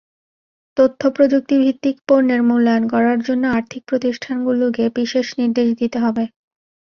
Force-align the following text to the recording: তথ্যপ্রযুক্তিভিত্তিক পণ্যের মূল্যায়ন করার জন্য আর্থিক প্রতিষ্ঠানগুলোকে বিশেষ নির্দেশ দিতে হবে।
তথ্যপ্রযুক্তিভিত্তিক 0.77 1.95
পণ্যের 2.07 2.41
মূল্যায়ন 2.43 2.85
করার 2.93 3.19
জন্য 3.27 3.43
আর্থিক 3.57 3.81
প্রতিষ্ঠানগুলোকে 3.87 4.83
বিশেষ 4.97 5.27
নির্দেশ 5.39 5.67
দিতে 5.81 5.97
হবে। 6.05 6.23